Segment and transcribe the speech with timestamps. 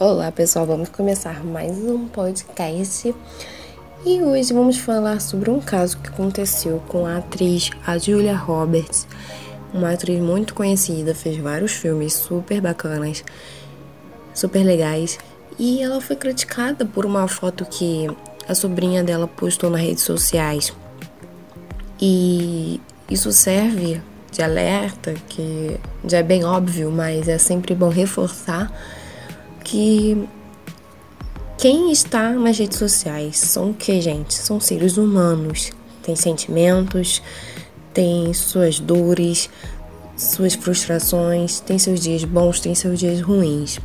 [0.00, 3.14] Olá pessoal, vamos começar mais um podcast.
[4.06, 9.06] E hoje vamos falar sobre um caso que aconteceu com a atriz a Julia Roberts,
[9.74, 13.22] uma atriz muito conhecida, fez vários filmes super bacanas,
[14.32, 15.18] super legais.
[15.58, 18.06] E ela foi criticada por uma foto que
[18.48, 20.72] a sobrinha dela postou nas redes sociais.
[22.00, 24.00] E isso serve
[24.32, 28.72] de alerta, que já é bem óbvio, mas é sempre bom reforçar
[29.70, 30.28] que
[31.56, 34.34] quem está nas redes sociais são o que, gente?
[34.34, 35.70] São seres humanos,
[36.02, 37.22] têm sentimentos,
[37.94, 39.48] têm suas dores,
[40.16, 43.78] suas frustrações, têm seus dias bons, têm seus dias ruins.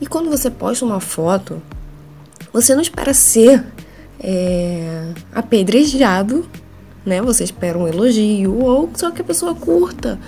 [0.00, 1.60] E quando você posta uma foto,
[2.50, 3.62] você não espera ser
[4.18, 6.48] é, apedrejado,
[7.04, 7.20] né?
[7.20, 10.18] Você espera um elogio ou só que a pessoa curta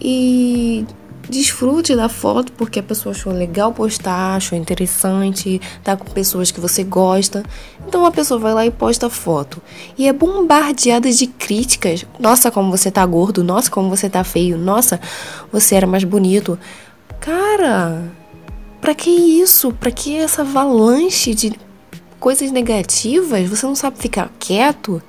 [0.00, 0.86] e
[1.28, 6.60] Desfrute da foto porque a pessoa achou legal postar, achou interessante, tá com pessoas que
[6.60, 7.42] você gosta.
[7.86, 9.60] Então a pessoa vai lá e posta a foto.
[9.98, 12.06] E é bombardeada de críticas.
[12.18, 13.42] Nossa, como você tá gordo.
[13.42, 14.56] Nossa, como você tá feio.
[14.56, 15.00] Nossa,
[15.52, 16.58] você era mais bonito.
[17.20, 18.04] Cara,
[18.80, 19.72] pra que isso?
[19.72, 21.52] Pra que essa avalanche de
[22.20, 23.48] coisas negativas?
[23.48, 25.02] Você não sabe ficar quieto?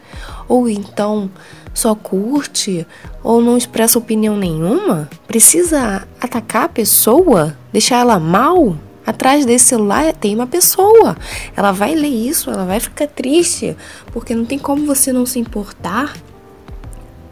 [0.48, 1.30] Ou então
[1.78, 2.88] só curte
[3.24, 5.08] ou não expressa opinião nenhuma?
[5.28, 7.56] Precisa atacar a pessoa?
[7.72, 8.76] Deixar ela mal?
[9.06, 11.16] Atrás desse celular tem uma pessoa.
[11.56, 13.78] Ela vai ler isso, ela vai ficar triste,
[14.12, 16.18] porque não tem como você não se importar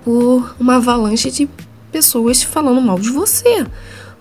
[0.03, 1.49] por uma avalanche de
[1.91, 3.65] pessoas falando mal de você.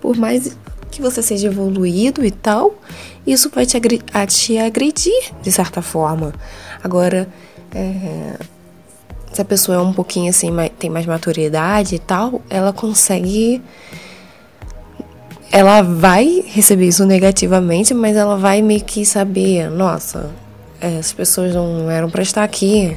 [0.01, 0.57] Por mais
[0.91, 2.75] que você seja evoluído e tal,
[3.27, 3.77] isso vai te,
[4.57, 6.33] agredir de certa forma.
[6.83, 7.29] Agora,
[7.75, 8.39] é,
[9.35, 13.61] se a pessoa é um pouquinho assim, tem mais maturidade e tal, ela consegue.
[15.51, 20.31] Ela vai receber isso negativamente, mas ela vai meio que saber: nossa,
[20.81, 22.97] é, as pessoas não eram para estar aqui.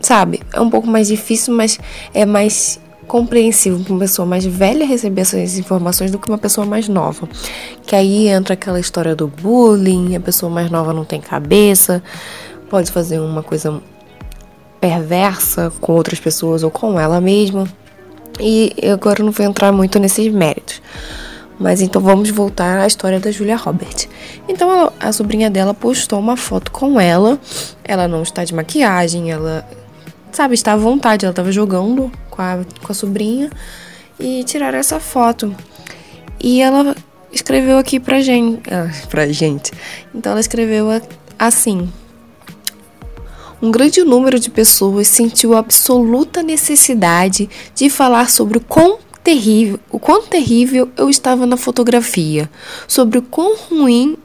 [0.00, 0.40] Sabe?
[0.52, 1.78] É um pouco mais difícil, mas
[2.14, 6.66] é mais compreensível para uma pessoa mais velha receber essas informações do que uma pessoa
[6.66, 7.26] mais nova.
[7.86, 12.02] Que aí entra aquela história do bullying, a pessoa mais nova não tem cabeça,
[12.68, 13.82] pode fazer uma coisa
[14.80, 17.68] perversa com outras pessoas ou com ela mesma.
[18.40, 20.80] E agora não vou entrar muito nesses méritos.
[21.58, 24.08] Mas então vamos voltar à história da Julia Roberts.
[24.48, 27.38] Então a sobrinha dela postou uma foto com ela.
[27.84, 29.68] Ela não está de maquiagem, ela,
[30.30, 31.24] sabe, está à vontade.
[31.24, 33.50] Ela estava jogando com a, com a sobrinha
[34.20, 35.54] e tiraram essa foto.
[36.40, 36.94] E ela
[37.32, 38.62] escreveu aqui pra gente.
[38.70, 39.72] Ah, pra gente.
[40.14, 40.86] Então ela escreveu
[41.36, 41.92] assim:
[43.60, 49.98] um grande número de pessoas sentiu absoluta necessidade de falar sobre o quão terrível, o
[49.98, 52.50] quão terrível eu estava na fotografia,
[52.86, 54.16] sobre o quão ruim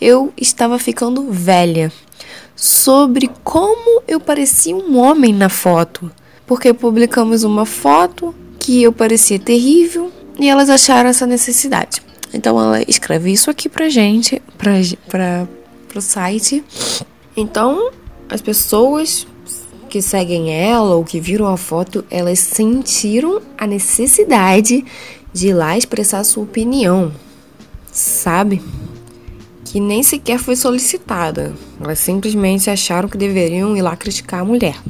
[0.00, 1.92] eu estava ficando velha,
[2.56, 6.10] sobre como eu parecia um homem na foto,
[6.46, 12.02] porque publicamos uma foto que eu parecia terrível e elas acharam essa necessidade.
[12.32, 14.72] Então ela escreve isso aqui pra gente, pra,
[15.08, 15.48] pra,
[15.88, 16.64] pro site.
[17.36, 17.90] Então
[18.30, 19.26] as pessoas
[19.88, 24.84] que seguem ela ou que viram a foto, elas sentiram a necessidade
[25.32, 27.12] de ir lá expressar sua opinião,
[27.90, 28.62] sabe?
[29.64, 31.52] Que nem sequer foi solicitada.
[31.80, 34.80] Elas simplesmente acharam que deveriam ir lá criticar a mulher.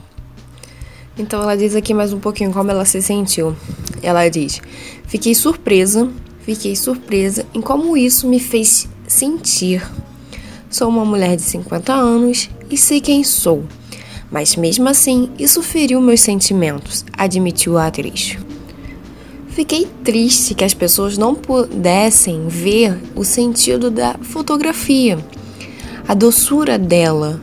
[1.19, 3.57] Então ela diz aqui mais um pouquinho como ela se sentiu.
[4.03, 4.61] Ela diz:
[5.07, 9.83] Fiquei surpresa, fiquei surpresa em como isso me fez sentir.
[10.71, 13.65] Sou uma mulher de 50 anos e sei quem sou.
[14.31, 18.39] Mas mesmo assim, isso feriu meus sentimentos, admitiu a atriz.
[19.49, 25.19] Fiquei triste que as pessoas não pudessem ver o sentido da fotografia,
[26.07, 27.41] a doçura dela,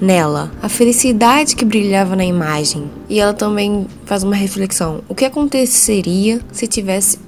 [0.00, 2.90] nela, a felicidade que brilhava na imagem.
[3.08, 7.20] E ela também faz uma reflexão: o que aconteceria se tivesse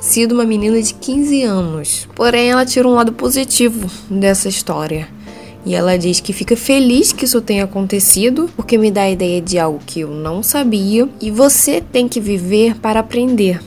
[0.00, 2.08] sido uma menina de 15 anos?
[2.14, 5.19] Porém, ela tira um lado positivo dessa história
[5.64, 9.42] e ela diz que fica feliz que isso tenha acontecido, porque me dá a ideia
[9.42, 11.08] de algo que eu não sabia.
[11.20, 13.60] E você tem que viver para aprender.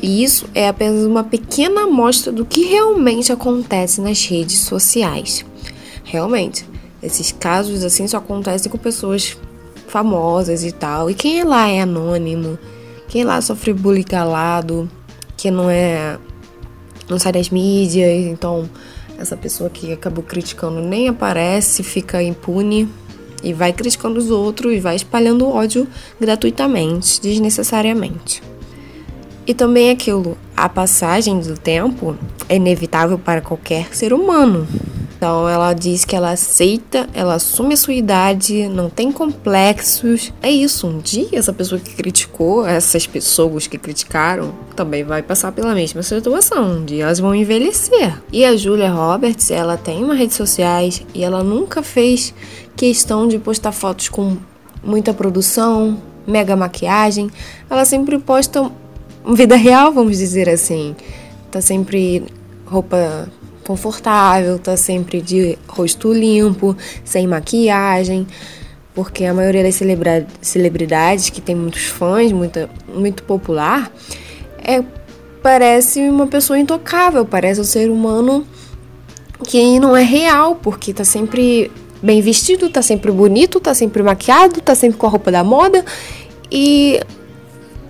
[0.00, 5.44] E isso é apenas uma pequena amostra do que realmente acontece nas redes sociais.
[6.04, 6.64] Realmente,
[7.02, 9.36] esses casos assim só acontecem com pessoas
[9.88, 11.10] famosas e tal.
[11.10, 12.58] E quem lá é anônimo,
[13.08, 14.88] quem lá sofre bullying calado,
[15.36, 16.18] que não é.
[17.08, 18.68] não sai das mídias, então
[19.18, 22.88] essa pessoa que acabou criticando nem aparece, fica impune
[23.42, 25.86] e vai criticando os outros e vai espalhando ódio
[26.20, 28.42] gratuitamente, desnecessariamente.
[29.46, 32.16] E também aquilo, a passagem do tempo
[32.48, 34.66] é inevitável para qualquer ser humano.
[35.22, 40.32] Então ela diz que ela aceita, ela assume a sua idade, não tem complexos.
[40.42, 45.52] É isso, um dia essa pessoa que criticou, essas pessoas que criticaram, também vai passar
[45.52, 46.78] pela mesma situação.
[46.78, 48.20] Um dia elas vão envelhecer.
[48.32, 52.34] E a Julia Roberts, ela tem uma rede sociais e ela nunca fez
[52.74, 54.36] questão de postar fotos com
[54.82, 57.30] muita produção, mega maquiagem.
[57.70, 58.68] Ela sempre posta
[59.32, 60.96] vida real, vamos dizer assim.
[61.48, 62.24] Tá sempre
[62.66, 63.28] roupa
[63.64, 68.26] confortável, tá sempre de rosto limpo, sem maquiagem,
[68.94, 69.80] porque a maioria das
[70.40, 73.90] celebridades que tem muitos fãs, muita, muito popular,
[74.62, 74.82] é
[75.42, 78.46] parece uma pessoa intocável, parece um ser humano
[79.44, 81.70] que não é real, porque tá sempre
[82.00, 85.84] bem vestido, tá sempre bonito, tá sempre maquiado, tá sempre com a roupa da moda
[86.50, 87.00] e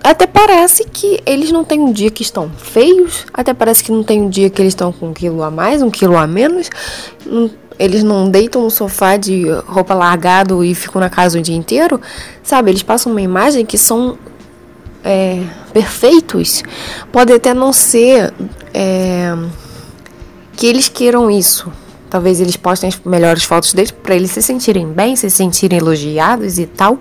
[0.03, 4.03] até parece que eles não têm um dia que estão feios, até parece que não
[4.03, 6.69] tem um dia que eles estão com um quilo a mais, um quilo a menos.
[7.79, 12.01] Eles não deitam no sofá de roupa largado e ficam na casa o dia inteiro,
[12.43, 12.69] sabe?
[12.69, 14.17] Eles passam uma imagem que são
[15.05, 15.41] é,
[15.71, 16.63] perfeitos.
[17.09, 18.33] Pode até não ser
[18.73, 19.33] é,
[20.57, 21.71] que eles queiram isso.
[22.09, 26.59] Talvez eles postem as melhores fotos deles para eles se sentirem bem, se sentirem elogiados
[26.59, 26.99] e tal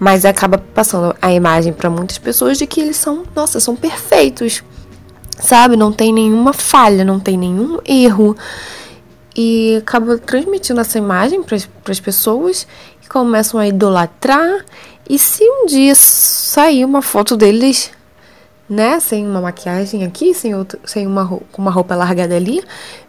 [0.00, 4.64] mas acaba passando a imagem para muitas pessoas de que eles são, nossa, são perfeitos,
[5.38, 5.76] sabe?
[5.76, 8.34] Não tem nenhuma falha, não tem nenhum erro.
[9.36, 11.56] E acaba transmitindo essa imagem para
[11.90, 12.66] as pessoas
[13.02, 14.64] que começam a idolatrar.
[15.06, 17.90] E se um dia sair uma foto deles,
[18.68, 22.64] né, sem uma maquiagem aqui, sem, outro, sem uma, com uma roupa largada ali,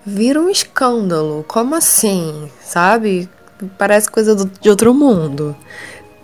[0.06, 1.46] vira um escândalo.
[1.48, 2.52] Como assim?
[2.62, 3.30] Sabe?
[3.78, 5.56] Parece coisa do, de outro mundo.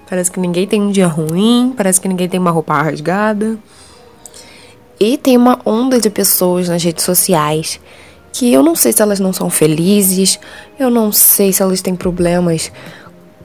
[0.09, 3.57] Parece que ninguém tem um dia ruim, parece que ninguém tem uma roupa rasgada.
[4.99, 7.79] E tem uma onda de pessoas nas redes sociais
[8.31, 10.39] que eu não sei se elas não são felizes,
[10.77, 12.71] eu não sei se elas têm problemas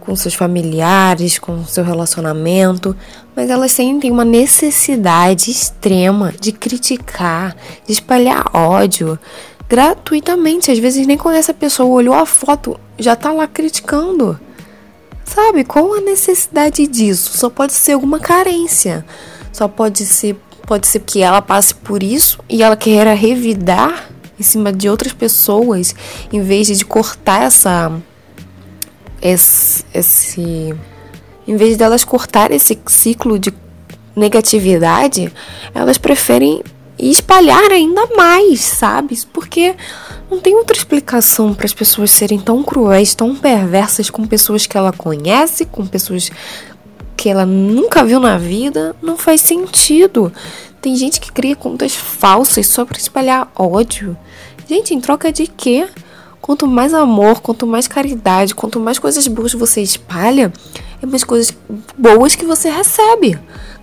[0.01, 2.95] com seus familiares, com seu relacionamento,
[3.35, 7.57] mas elas sentem uma necessidade extrema de criticar,
[7.87, 9.19] de espalhar ódio
[9.69, 10.71] gratuitamente.
[10.71, 14.39] Às vezes nem conhece a pessoa, olhou a foto, já tá lá criticando.
[15.35, 15.65] Sabe?
[15.65, 17.39] Qual a necessidade disso?
[17.39, 19.05] Só pode ser alguma carência.
[19.51, 20.37] Só pode ser
[20.67, 25.13] pode ser que ela passe por isso e ela queira revidar em cima de outras
[25.13, 25.95] pessoas
[26.33, 27.93] em vez de cortar essa
[29.21, 30.75] esse, esse
[31.49, 33.53] em vez delas cortar esse ciclo de
[34.15, 35.33] negatividade,
[35.75, 36.63] elas preferem
[36.99, 39.19] espalhar ainda mais, sabe?
[39.33, 39.75] Porque
[40.31, 44.77] não tem outra explicação para as pessoas serem tão cruéis, tão perversas com pessoas que
[44.77, 46.31] ela conhece, com pessoas
[47.17, 48.97] que ela nunca viu na vida.
[49.03, 50.33] Não faz sentido.
[50.81, 54.17] Tem gente que cria contas falsas só para espalhar ódio.
[54.69, 55.89] Gente, em troca de quê?
[56.41, 60.53] Quanto mais amor, quanto mais caridade, quanto mais coisas boas você espalha,
[61.01, 61.55] é mais coisas
[61.97, 63.39] boas que você recebe.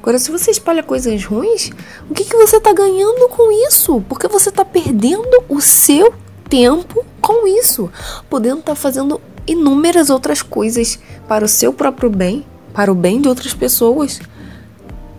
[0.09, 1.69] Agora, se você espalha coisas ruins,
[2.09, 4.03] o que, que você está ganhando com isso?
[4.09, 6.11] Porque você está perdendo o seu
[6.49, 7.91] tempo com isso,
[8.27, 10.97] podendo estar tá fazendo inúmeras outras coisas
[11.27, 14.19] para o seu próprio bem, para o bem de outras pessoas.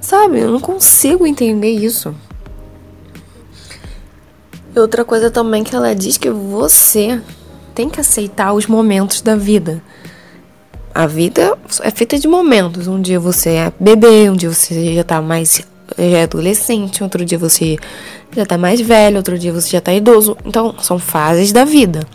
[0.01, 2.13] Sabe, eu não consigo entender isso.
[4.75, 7.23] E outra coisa também que ela diz que você
[7.77, 9.81] tem que aceitar os momentos da vida.
[10.95, 12.87] A vida é feita de momentos.
[12.87, 15.63] Um dia você é bebê, um dia você já tá mais
[15.99, 17.77] já é adolescente, outro dia você
[18.35, 20.37] já tá mais velho, outro dia você já tá idoso.
[20.45, 22.07] Então, são fases da vida.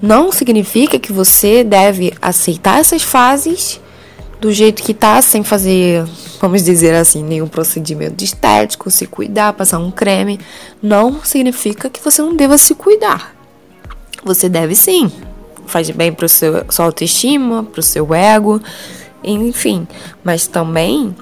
[0.00, 3.80] Não significa que você deve aceitar essas fases
[4.40, 6.04] do jeito que tá, sem fazer,
[6.40, 10.40] vamos dizer assim, nenhum procedimento estético, se cuidar, passar um creme.
[10.82, 13.34] Não significa que você não deva se cuidar.
[14.24, 15.12] Você deve sim.
[15.70, 18.60] Faz bem pro seu sua autoestima, pro seu ego,
[19.22, 19.86] enfim.
[20.24, 21.14] Mas também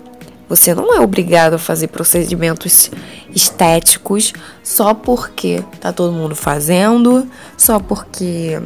[0.49, 2.91] você não é obrigado a fazer procedimentos
[3.35, 4.33] estéticos
[4.65, 7.29] só porque tá todo mundo fazendo,
[7.59, 8.59] só porque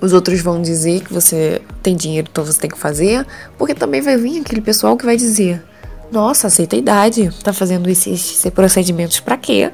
[0.00, 3.26] os outros vão dizer que você tem dinheiro, então você tem que fazer,
[3.58, 5.62] porque também vai vir aquele pessoal que vai dizer:
[6.10, 9.70] "Nossa, aceita a idade, tá fazendo esses, esses procedimentos para quê?"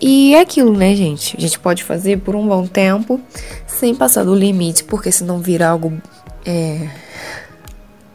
[0.00, 1.36] E é aquilo, né, gente?
[1.36, 3.20] A gente pode fazer por um bom tempo
[3.66, 5.92] sem passar do limite, porque senão vira algo
[6.44, 6.88] é,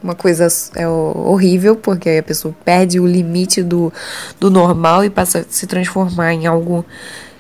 [0.02, 3.92] uma coisa é horrível, porque a pessoa perde o limite do,
[4.40, 6.86] do normal e passa a se transformar em algo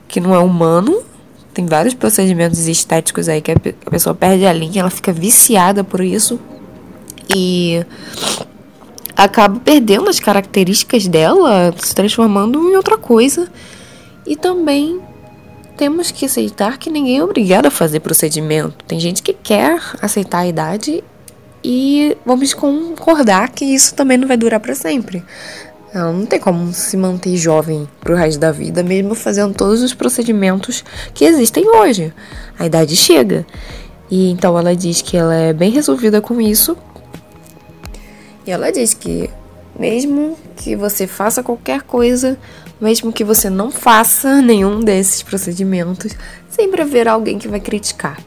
[0.07, 1.01] que não é humano.
[1.53, 6.01] Tem vários procedimentos estéticos aí que a pessoa perde a linha, ela fica viciada por
[6.01, 6.39] isso.
[7.33, 7.85] E
[9.15, 13.49] acaba perdendo as características dela, se transformando em outra coisa.
[14.29, 15.01] E também
[15.75, 18.85] temos que aceitar que ninguém é obrigado a fazer procedimento.
[18.85, 21.03] Tem gente que quer aceitar a idade
[21.63, 25.25] e vamos concordar que isso também não vai durar para sempre.
[25.91, 30.83] Não, tem como se manter jovem pro resto da vida, mesmo fazendo todos os procedimentos
[31.15, 32.13] que existem hoje.
[32.59, 33.47] A idade chega.
[34.11, 36.77] E então ela diz que ela é bem resolvida com isso.
[38.45, 39.27] E ela diz que
[39.79, 42.37] mesmo que você faça qualquer coisa,
[42.79, 46.15] mesmo que você não faça nenhum desses procedimentos,
[46.49, 48.17] sempre haverá alguém que vai criticar.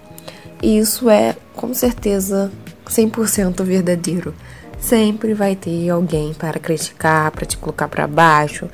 [0.63, 2.53] E isso é, com certeza,
[2.87, 4.35] 100% verdadeiro.
[4.79, 8.69] Sempre vai ter alguém para criticar, para te colocar para baixo.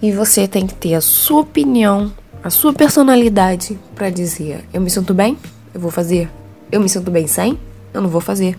[0.00, 4.90] E você tem que ter a sua opinião, a sua personalidade para dizer: eu me
[4.90, 5.36] sinto bem,
[5.74, 6.30] eu vou fazer.
[6.70, 7.58] Eu me sinto bem sem,
[7.92, 8.56] eu não vou fazer.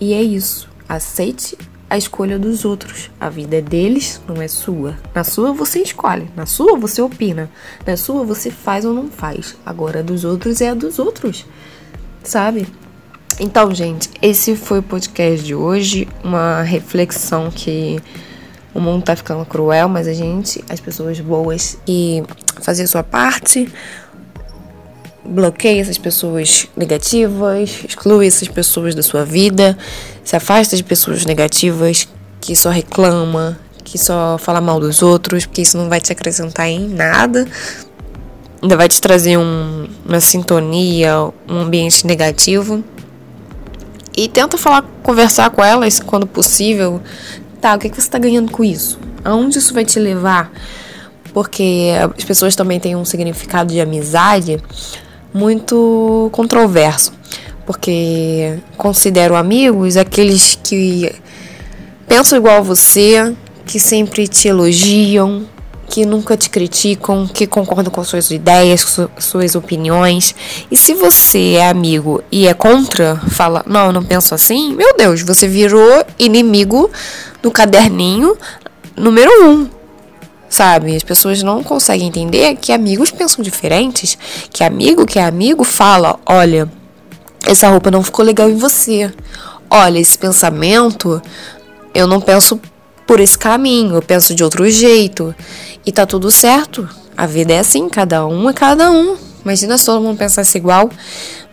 [0.00, 0.70] E é isso.
[0.88, 1.56] Aceite
[1.92, 3.10] a escolha dos outros.
[3.20, 4.96] A vida é deles, não é sua.
[5.14, 7.50] Na sua você escolhe, na sua você opina,
[7.86, 9.58] na sua você faz ou não faz.
[9.64, 11.44] Agora a dos outros é a dos outros,
[12.24, 12.66] sabe?
[13.38, 16.08] Então, gente, esse foi o podcast de hoje.
[16.24, 18.00] Uma reflexão que
[18.72, 22.22] o mundo tá ficando cruel, mas a gente, as pessoas boas, e
[22.62, 23.70] fazer a sua parte.
[25.24, 29.78] Bloqueie essas pessoas negativas, exclui essas pessoas da sua vida,
[30.24, 32.08] se afasta de pessoas negativas
[32.40, 36.68] que só reclama, que só fala mal dos outros, porque isso não vai te acrescentar
[36.68, 37.46] em nada,
[38.60, 42.82] ainda vai te trazer um, uma sintonia, um ambiente negativo.
[44.16, 47.00] E tenta falar, conversar com elas quando possível.
[47.60, 48.98] Tá, o que, é que você está ganhando com isso?
[49.24, 50.52] Aonde isso vai te levar?
[51.32, 54.60] Porque as pessoas também têm um significado de amizade
[55.32, 57.12] muito controverso.
[57.64, 61.12] Porque considero amigos aqueles que
[62.06, 63.34] pensam igual a você,
[63.64, 65.46] que sempre te elogiam,
[65.92, 70.34] que nunca te criticam, que concordam com suas ideias, com suas opiniões.
[70.70, 74.96] E se você é amigo e é contra, fala, não, eu não penso assim, meu
[74.96, 76.90] Deus, você virou inimigo
[77.42, 78.36] do caderninho
[78.96, 79.68] número um.
[80.52, 80.94] Sabe?
[80.94, 84.18] As pessoas não conseguem entender que amigos pensam diferentes.
[84.52, 86.70] Que amigo que é amigo fala: olha,
[87.46, 89.10] essa roupa não ficou legal em você.
[89.70, 91.22] Olha, esse pensamento
[91.94, 92.60] eu não penso
[93.06, 95.34] por esse caminho, eu penso de outro jeito.
[95.86, 96.86] E tá tudo certo.
[97.16, 99.16] A vida é assim, cada um é cada um.
[99.42, 100.90] Imagina se todo mundo pensasse igual.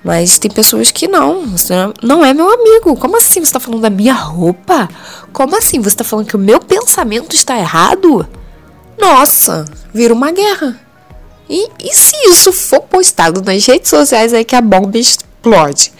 [0.04, 1.48] Mas tem pessoas que não.
[1.48, 2.98] Você não é meu amigo.
[2.98, 4.90] Como assim você tá falando da minha roupa?
[5.32, 8.28] Como assim você tá falando que o meu pensamento está errado?
[9.00, 10.80] Nossa, vira uma guerra.
[11.50, 15.92] E, e se isso for postado nas redes sociais, é que a bomba explode.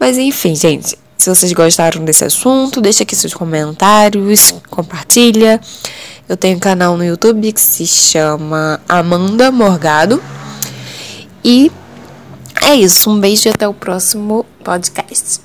[0.00, 0.98] Mas enfim, gente.
[1.16, 5.60] Se vocês gostaram desse assunto, deixa aqui seus comentários, compartilha.
[6.28, 10.22] Eu tenho um canal no YouTube que se chama Amanda Morgado.
[11.42, 11.70] E
[12.62, 13.10] é isso.
[13.10, 15.43] Um beijo e até o próximo podcast.